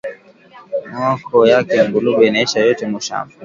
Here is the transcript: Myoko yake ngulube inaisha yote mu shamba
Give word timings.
Myoko 0.91 1.47
yake 1.47 1.77
ngulube 1.87 2.23
inaisha 2.27 2.59
yote 2.65 2.83
mu 2.91 2.99
shamba 3.05 3.35